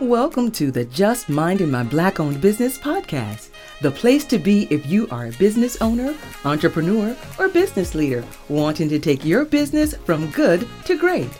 [0.00, 3.48] Welcome to the Just Minding My Black Owned Business podcast,
[3.80, 8.90] the place to be if you are a business owner, entrepreneur, or business leader wanting
[8.90, 11.30] to take your business from good to great.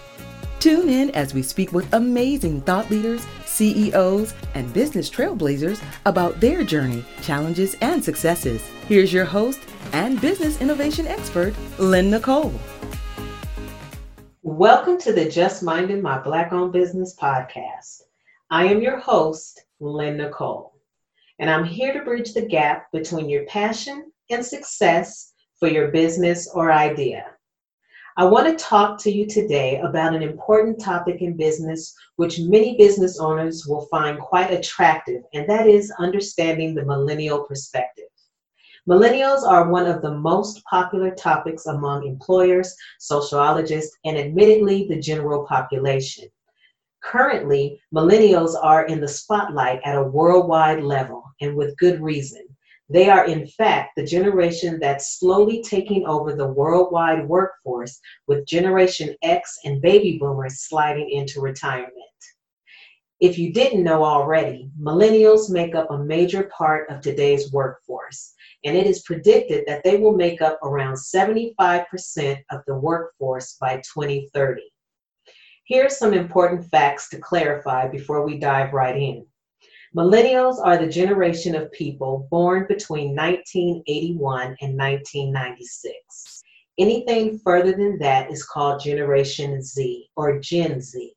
[0.59, 6.65] Tune in as we speak with amazing thought leaders, CEOs, and business trailblazers about their
[6.65, 8.63] journey, challenges, and successes.
[8.88, 9.61] Here's your host
[9.93, 12.54] and business innovation expert, Lynn Nicole.
[14.43, 18.05] Welcome to the Just Minding My Black Owned Business podcast.
[18.48, 20.73] I am your host, Lynn Nicole,
[21.41, 26.48] and I'm here to bridge the gap between your passion and success for your business
[26.55, 27.27] or idea.
[28.16, 32.77] I want to talk to you today about an important topic in business which many
[32.77, 38.05] business owners will find quite attractive, and that is understanding the millennial perspective.
[38.88, 45.45] Millennials are one of the most popular topics among employers, sociologists, and admittedly the general
[45.49, 46.29] population.
[47.03, 52.47] Currently, millennials are in the spotlight at a worldwide level, and with good reason.
[52.88, 59.16] They are, in fact, the generation that's slowly taking over the worldwide workforce, with Generation
[59.23, 61.93] X and baby boomers sliding into retirement.
[63.19, 68.77] If you didn't know already, millennials make up a major part of today's workforce, and
[68.77, 74.62] it is predicted that they will make up around 75% of the workforce by 2030.
[75.67, 79.27] Here are some important facts to clarify before we dive right in.
[79.97, 86.42] Millennials are the generation of people born between 1981 and 1996.
[86.78, 91.12] Anything further than that is called Generation Z or Gen Z.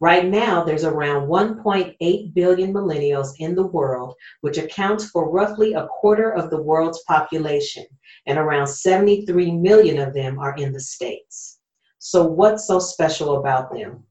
[0.00, 5.86] Right now, there's around 1.8 billion millennials in the world, which accounts for roughly a
[5.86, 7.86] quarter of the world's population,
[8.26, 11.57] and around 73 million of them are in the States.
[12.00, 14.04] So, what's so special about them?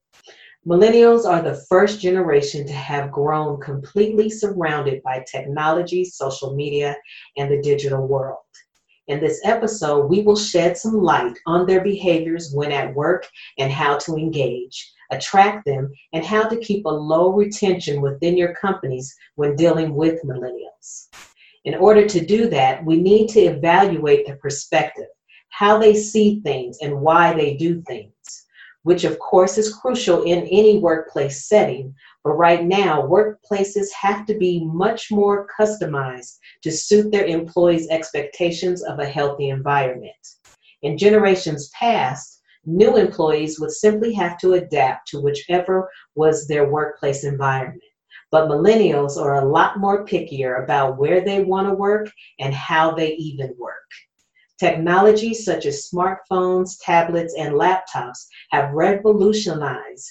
[0.67, 6.97] Millennials are the first generation to have grown completely surrounded by technology, social media,
[7.38, 8.39] and the digital world.
[9.08, 13.26] In this episode, we will shed some light on their behaviors when at work
[13.58, 18.53] and how to engage, attract them, and how to keep a low retention within your
[18.55, 21.08] companies when dealing with millennials.
[21.64, 25.08] In order to do that, we need to evaluate the perspective
[25.49, 28.45] how they see things and why they do things,
[28.83, 31.93] which of course is crucial in any workplace setting.
[32.23, 38.83] But right now, workplaces have to be much more customized to suit their employees' expectations
[38.83, 40.13] of a healthy environment.
[40.83, 47.23] In generations past, new employees would simply have to adapt to whichever was their workplace
[47.23, 47.81] environment.
[48.29, 52.91] But millennials are a lot more pickier about where they want to work and how
[52.91, 53.89] they even work.
[54.60, 60.10] Technology such as smartphones, tablets, and laptops have revolutionized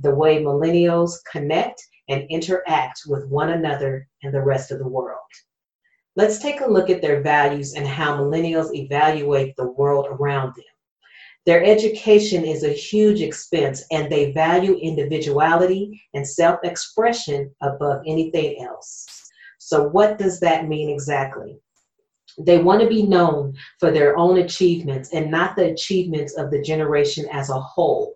[0.00, 5.18] the way millennials connect and interact with one another and the rest of the world.
[6.14, 10.64] Let's take a look at their values and how millennials evaluate the world around them.
[11.44, 18.62] Their education is a huge expense and they value individuality and self expression above anything
[18.64, 19.06] else.
[19.58, 21.60] So, what does that mean exactly?
[22.38, 26.62] They want to be known for their own achievements and not the achievements of the
[26.62, 28.14] generation as a whole.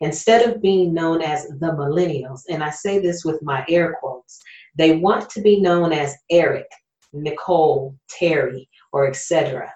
[0.00, 4.40] Instead of being known as the millennials, and I say this with my air quotes,
[4.76, 6.66] they want to be known as Eric,
[7.12, 9.72] Nicole, Terry, or etc.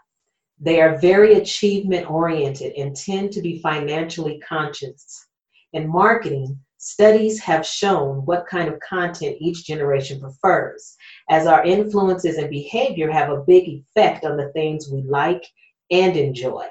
[0.61, 5.27] They are very achievement oriented and tend to be financially conscious.
[5.73, 10.97] In marketing, studies have shown what kind of content each generation prefers
[11.31, 15.45] as our influences and behavior have a big effect on the things we like
[15.91, 16.67] and enjoy.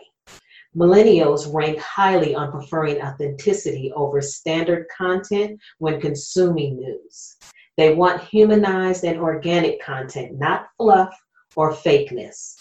[0.75, 7.37] Millennials rank highly on preferring authenticity over standard content when consuming news.
[7.77, 11.15] They want humanized and organic content, not fluff
[11.55, 12.55] or fakeness.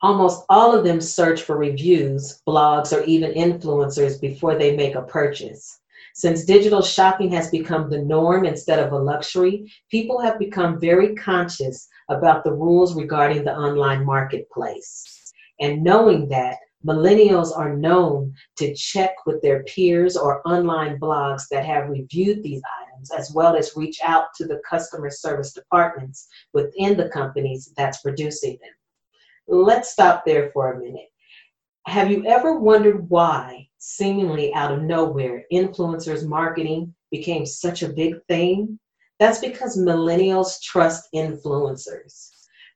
[0.00, 5.02] Almost all of them search for reviews, blogs, or even influencers before they make a
[5.02, 5.80] purchase.
[6.18, 11.14] Since digital shopping has become the norm instead of a luxury, people have become very
[11.14, 15.32] conscious about the rules regarding the online marketplace.
[15.60, 21.64] And knowing that, millennials are known to check with their peers or online blogs that
[21.64, 26.96] have reviewed these items, as well as reach out to the customer service departments within
[26.96, 28.72] the companies that's producing them.
[29.46, 31.10] Let's stop there for a minute.
[31.86, 38.14] Have you ever wondered why seemingly out of nowhere, influencers marketing became such a big
[38.28, 38.78] thing?
[39.18, 42.30] That's because millennials trust influencers.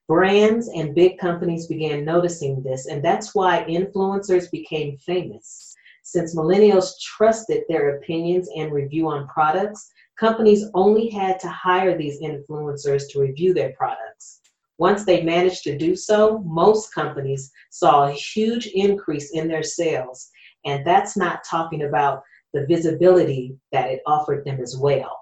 [0.07, 5.73] Brands and big companies began noticing this, and that's why influencers became famous.
[6.03, 9.89] Since millennials trusted their opinions and review on products,
[10.19, 14.41] companies only had to hire these influencers to review their products.
[14.77, 20.29] Once they managed to do so, most companies saw a huge increase in their sales.
[20.65, 22.23] And that's not talking about
[22.53, 25.19] the visibility that it offered them as well.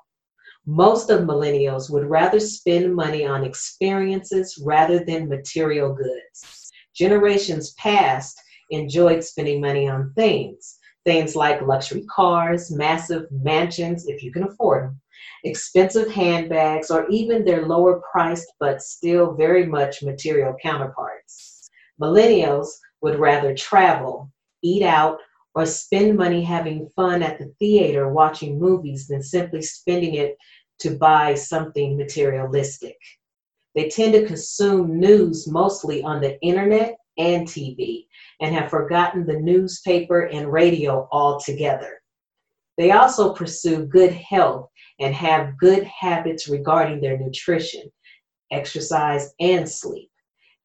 [0.65, 6.71] Most of millennials would rather spend money on experiences rather than material goods.
[6.93, 8.39] Generations past
[8.69, 14.83] enjoyed spending money on things, things like luxury cars, massive mansions, if you can afford
[14.83, 15.01] them,
[15.43, 21.69] expensive handbags, or even their lower priced but still very much material counterparts.
[21.99, 22.67] Millennials
[23.01, 25.17] would rather travel, eat out,
[25.53, 30.37] or spend money having fun at the theater watching movies than simply spending it
[30.79, 32.97] to buy something materialistic.
[33.75, 38.05] They tend to consume news mostly on the internet and TV
[38.39, 42.01] and have forgotten the newspaper and radio altogether.
[42.77, 44.69] They also pursue good health
[44.99, 47.91] and have good habits regarding their nutrition,
[48.51, 50.10] exercise, and sleep.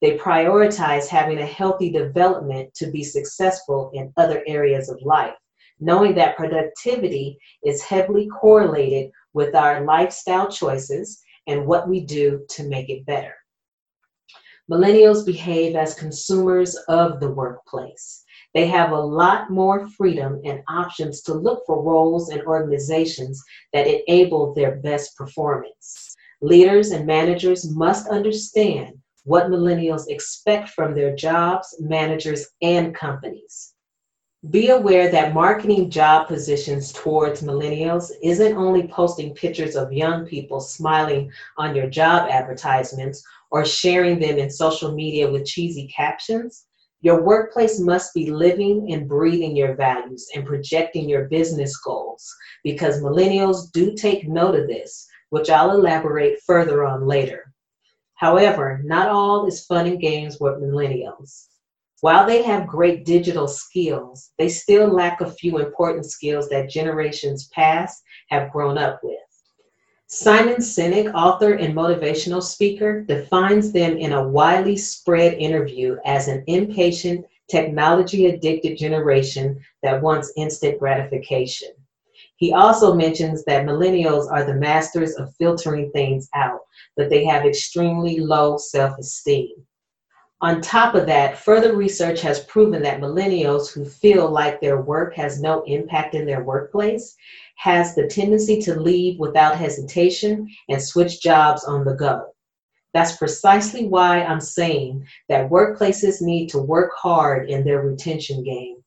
[0.03, 5.35] They prioritize having a healthy development to be successful in other areas of life,
[5.81, 12.69] knowing that productivity is heavily correlated with our lifestyle choices and what we do to
[12.69, 13.35] make it better.
[14.71, 18.25] Millennials behave as consumers of the workplace.
[18.53, 23.87] They have a lot more freedom and options to look for roles and organizations that
[23.87, 26.17] enable their best performance.
[26.43, 33.75] Leaders and managers must understand what millennials expect from their jobs, managers, and companies.
[34.51, 40.61] Be aware that marketing job positions towards millennials isn't only posting pictures of young people
[40.61, 46.67] smiling on your job advertisements or sharing them in social media with cheesy captions.
[47.01, 52.33] Your workplace must be living and breathing your values and projecting your business goals
[52.63, 57.53] because millennials do take note of this, which I'll elaborate further on later.
[58.17, 61.47] However, not all is fun and games with millennials.
[62.01, 67.49] While they have great digital skills, they still lack a few important skills that generations
[67.49, 69.19] past have grown up with.
[70.09, 76.45] Simon Sinek, author and motivational speaker, defines them in a widely spread interview as an
[76.47, 81.71] impatient, technology addicted generation that wants instant gratification.
[82.37, 86.61] He also mentions that millennials are the masters of filtering things out,
[86.97, 89.67] but they have extremely low self esteem.
[90.43, 95.15] On top of that, further research has proven that millennials who feel like their work
[95.15, 97.17] has no impact in their workplace
[97.57, 102.27] has the tendency to leave without hesitation and switch jobs on the go.
[102.93, 108.83] That's precisely why I'm saying that workplaces need to work hard in their retention game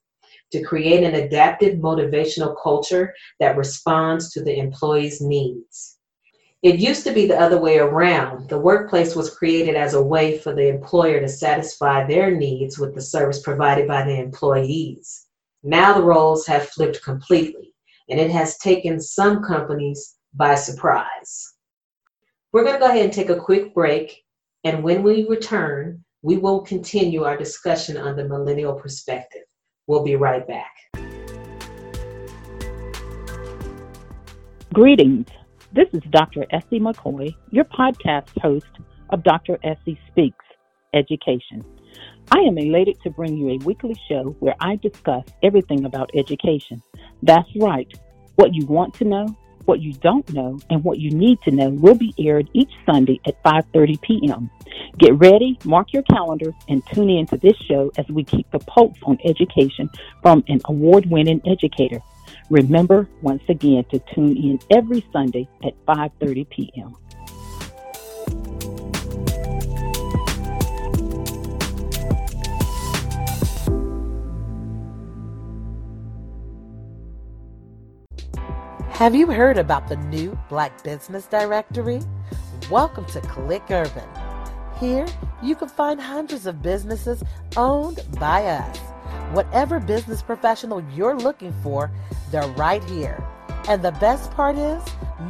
[0.51, 5.97] to create an adaptive motivational culture that responds to the employee's needs.
[6.61, 8.49] It used to be the other way around.
[8.49, 12.93] The workplace was created as a way for the employer to satisfy their needs with
[12.93, 15.27] the service provided by the employees.
[15.63, 17.73] Now the roles have flipped completely,
[18.09, 21.53] and it has taken some companies by surprise.
[22.51, 24.23] We're going to go ahead and take a quick break,
[24.65, 29.43] and when we return, we will continue our discussion on the millennial perspective.
[29.89, 30.75] We'll be right back.
[34.71, 35.25] Greetings.
[35.73, 36.45] This is Dr.
[36.51, 38.67] Essie McCoy, your podcast host
[39.09, 39.57] of Dr.
[39.63, 40.45] Essie Speaks
[40.93, 41.65] Education.
[42.31, 46.83] I am elated to bring you a weekly show where I discuss everything about education.
[47.23, 47.91] That's right.
[48.35, 49.25] What you want to know,
[49.69, 53.19] what you don't know, and what you need to know will be aired each Sunday
[53.27, 54.49] at 5:30 p.m.
[54.97, 58.57] Get ready, mark your calendars, and tune in to this show as we keep the
[58.57, 59.87] pulse on education
[60.23, 62.01] from an award-winning educator.
[62.49, 66.95] Remember once again to tune in every Sunday at 5:30 p.m.
[78.99, 82.01] Have you heard about the new Black Business Directory?
[82.69, 84.03] Welcome to Click Urban.
[84.77, 85.07] Here,
[85.41, 87.23] you can find hundreds of businesses
[87.55, 88.77] owned by us.
[89.31, 91.89] Whatever business professional you're looking for,
[92.29, 93.25] they're right here.
[93.69, 94.83] And the best part is,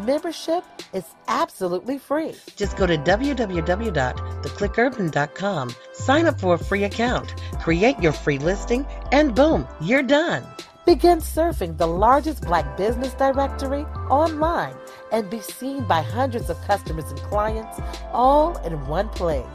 [0.04, 2.34] membership is absolutely free.
[2.56, 9.36] Just go to www.theclickurban.com, sign up for a free account, create your free listing, and
[9.36, 10.44] boom, you're done.
[10.90, 14.74] Begin surfing the largest black business directory online
[15.12, 17.80] and be seen by hundreds of customers and clients
[18.12, 19.46] all in one place.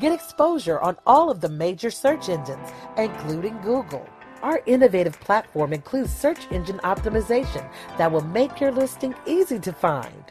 [0.00, 4.04] Get exposure on all of the major search engines, including Google.
[4.42, 10.24] Our innovative platform includes search engine optimization that will make your listing easy to find.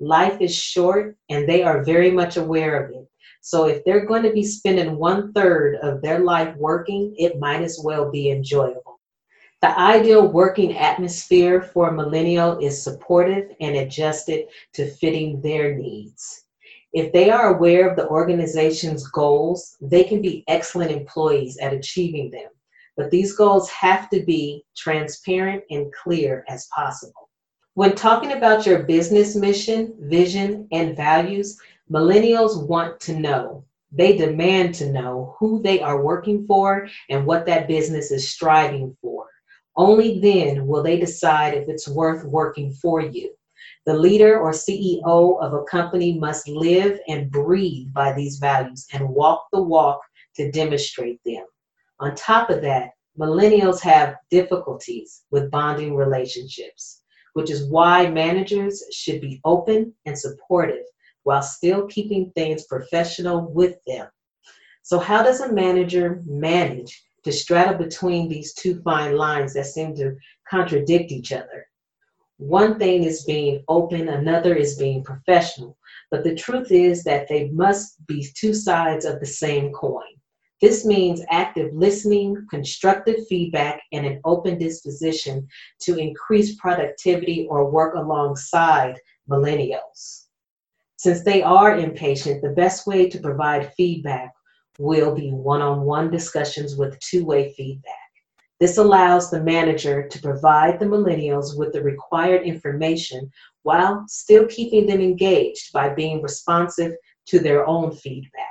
[0.00, 3.09] Life is short and they are very much aware of it.
[3.41, 7.62] So if they're going to be spending one third of their life working, it might
[7.62, 8.96] as well be enjoyable.
[9.62, 16.44] The ideal working atmosphere for a millennial is supportive and adjusted to fitting their needs.
[16.92, 22.30] If they are aware of the organization's goals, they can be excellent employees at achieving
[22.30, 22.50] them.
[22.96, 27.30] But these goals have to be transparent and clear as possible.
[27.75, 31.58] When talking about your business mission, vision, and values,
[31.90, 33.64] millennials want to know.
[33.92, 38.96] They demand to know who they are working for and what that business is striving
[39.00, 39.15] for.
[39.76, 43.33] Only then will they decide if it's worth working for you.
[43.85, 49.09] The leader or CEO of a company must live and breathe by these values and
[49.09, 50.00] walk the walk
[50.37, 51.45] to demonstrate them.
[52.00, 57.02] On top of that, millennials have difficulties with bonding relationships,
[57.35, 60.85] which is why managers should be open and supportive
[61.23, 64.09] while still keeping things professional with them.
[64.83, 69.97] So, how does a manager manage to straddle between these two fine lines that seem
[69.97, 70.14] to
[70.49, 71.66] contradict each other?
[72.38, 75.76] One thing is being open, another is being professional.
[76.09, 80.04] But the truth is that they must be two sides of the same coin.
[80.62, 85.49] This means active listening, constructive feedback, and an open disposition
[85.80, 90.26] to increase productivity or work alongside millennials.
[90.97, 94.33] Since they are impatient, the best way to provide feedback
[94.78, 97.95] will be one on one discussions with two way feedback.
[98.59, 103.30] This allows the manager to provide the millennials with the required information
[103.64, 106.92] while still keeping them engaged by being responsive
[107.26, 108.47] to their own feedback.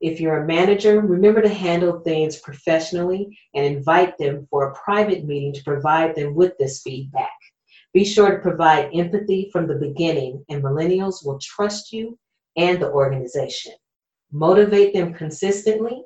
[0.00, 5.24] If you're a manager, remember to handle things professionally and invite them for a private
[5.24, 7.32] meeting to provide them with this feedback.
[7.92, 12.16] Be sure to provide empathy from the beginning, and millennials will trust you
[12.56, 13.72] and the organization.
[14.30, 16.04] Motivate them consistently,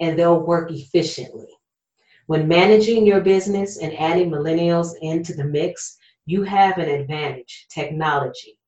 [0.00, 1.48] and they'll work efficiently.
[2.26, 8.58] When managing your business and adding millennials into the mix, you have an advantage technology.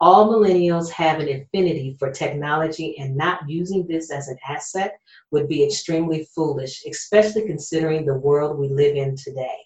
[0.00, 4.98] All millennials have an affinity for technology, and not using this as an asset
[5.30, 9.58] would be extremely foolish, especially considering the world we live in today.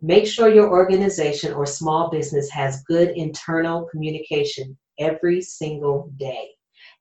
[0.00, 6.48] Make sure your organization or small business has good internal communication every single day.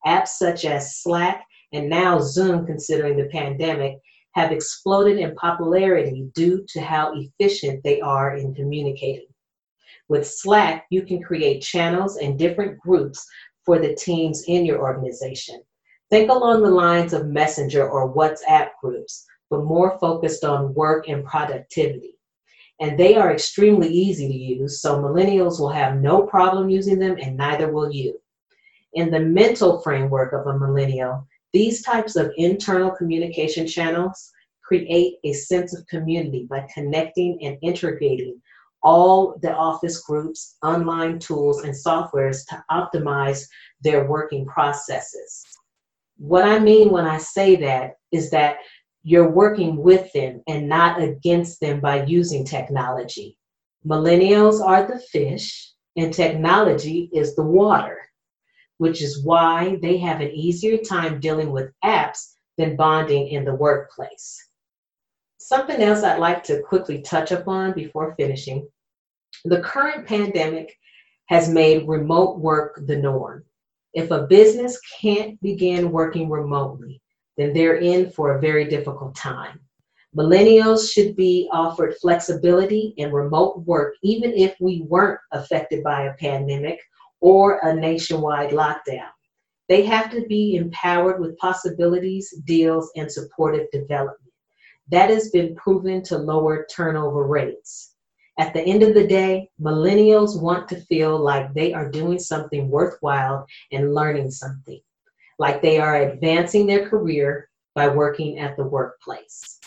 [0.06, 3.98] Apps such as Slack and now Zoom, considering the pandemic,
[4.34, 9.28] have exploded in popularity due to how efficient they are in communicating.
[10.08, 13.26] With Slack, you can create channels and different groups
[13.66, 15.62] for the teams in your organization.
[16.10, 21.26] Think along the lines of Messenger or WhatsApp groups, but more focused on work and
[21.26, 22.18] productivity.
[22.80, 27.18] And they are extremely easy to use, so millennials will have no problem using them,
[27.22, 28.21] and neither will you.
[28.94, 34.32] In the mental framework of a millennial, these types of internal communication channels
[34.62, 38.42] create a sense of community by connecting and integrating
[38.84, 43.46] all the office groups, online tools, and softwares to optimize
[43.82, 45.46] their working processes.
[46.18, 48.58] What I mean when I say that is that
[49.04, 53.38] you're working with them and not against them by using technology.
[53.86, 57.98] Millennials are the fish, and technology is the water
[58.82, 63.54] which is why they have an easier time dealing with apps than bonding in the
[63.54, 64.44] workplace.
[65.38, 68.68] Something else I'd like to quickly touch upon before finishing
[69.46, 70.76] the current pandemic
[71.28, 73.46] has made remote work the norm.
[73.94, 77.04] If a business can't begin working remotely,
[77.38, 79.60] then they're in for a very difficult time.
[80.18, 86.16] Millennials should be offered flexibility in remote work, even if we weren't affected by a
[86.16, 86.80] pandemic
[87.22, 89.10] or a nationwide lockdown.
[89.70, 94.34] They have to be empowered with possibilities, deals, and supportive development.
[94.90, 97.96] That has been proven to lower turnover rates.
[98.38, 102.70] At the end of the day, millennials want to feel like they are doing something
[102.70, 104.82] worthwhile and learning something,
[105.40, 109.60] like they are advancing their career by working at the workplace.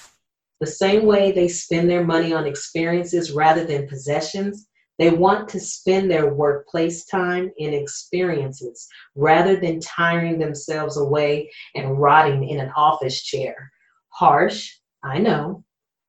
[0.61, 4.67] The same way they spend their money on experiences rather than possessions,
[4.99, 8.87] They want to spend their workplace time in experiences
[9.17, 13.73] rather than tiring themselves away and rotting in an office chair.
[14.11, 14.71] Harsh,
[15.03, 15.65] I know,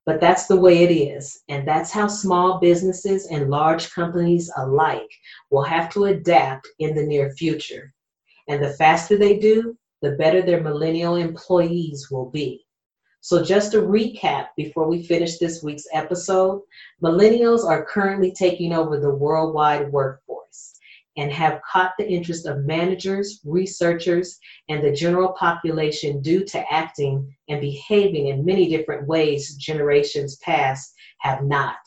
[0.05, 1.41] but that's the way it is.
[1.49, 5.09] And that's how small businesses and large companies alike
[5.49, 7.91] will have to adapt in the near future.
[8.47, 12.64] And the faster they do, the better their millennial employees will be.
[13.25, 16.61] So, just a recap before we finish this week's episode
[17.01, 20.75] millennials are currently taking over the worldwide workforce
[21.17, 24.37] and have caught the interest of managers, researchers,
[24.69, 30.93] and the general population due to acting and behaving in many different ways generations past
[31.17, 31.77] have not.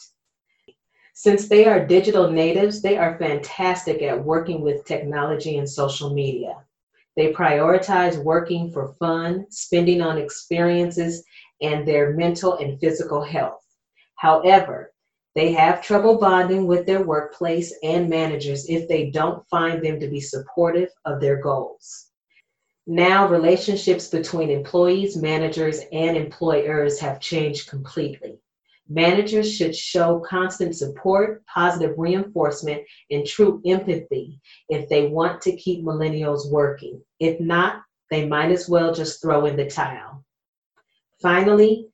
[1.14, 6.57] Since they are digital natives, they are fantastic at working with technology and social media.
[7.18, 11.25] They prioritize working for fun, spending on experiences,
[11.61, 13.65] and their mental and physical health.
[14.17, 14.93] However,
[15.35, 20.09] they have trouble bonding with their workplace and managers if they don't find them to
[20.09, 22.07] be supportive of their goals.
[22.87, 28.41] Now, relationships between employees, managers, and employers have changed completely.
[28.88, 35.85] Managers should show constant support, positive reinforcement, and true empathy if they want to keep
[35.85, 37.03] millennials working.
[37.21, 40.25] If not, they might as well just throw in the towel.
[41.21, 41.89] Finally,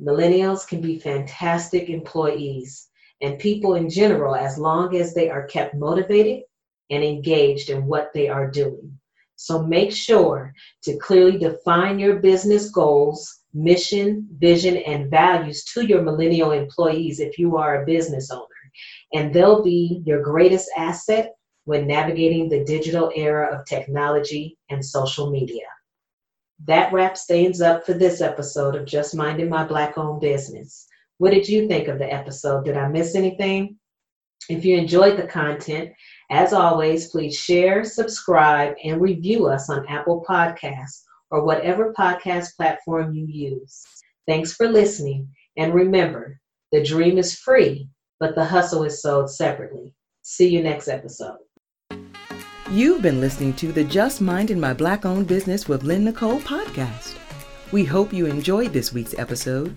[0.00, 2.88] millennials can be fantastic employees
[3.20, 6.42] and people in general as long as they are kept motivated
[6.90, 8.98] and engaged in what they are doing.
[9.36, 16.02] So make sure to clearly define your business goals mission, vision, and values to your
[16.02, 18.44] millennial employees if you are a business owner.
[19.14, 21.34] And they'll be your greatest asset
[21.64, 25.64] when navigating the digital era of technology and social media.
[26.66, 30.86] That wraps things up for this episode of Just Minding My Black Owned Business.
[31.18, 32.64] What did you think of the episode?
[32.64, 33.76] Did I miss anything?
[34.48, 35.90] If you enjoyed the content,
[36.30, 43.14] as always, please share, subscribe, and review us on Apple Podcasts or whatever podcast platform
[43.14, 43.84] you use.
[44.26, 45.28] Thanks for listening.
[45.56, 46.40] And remember,
[46.72, 47.88] the dream is free,
[48.20, 49.94] but the hustle is sold separately.
[50.22, 51.38] See you next episode.
[52.70, 57.16] You've been listening to the Just Minding My Black Owned Business with Lynn Nicole podcast.
[57.72, 59.74] We hope you enjoyed this week's episode.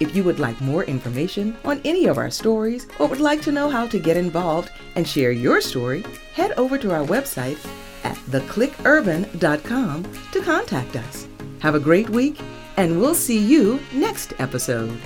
[0.00, 3.52] If you would like more information on any of our stories or would like to
[3.52, 7.64] know how to get involved and share your story, head over to our website
[8.02, 11.28] at theclickurban.com to contact us.
[11.60, 12.40] Have a great week,
[12.76, 14.98] and we'll see you next episode.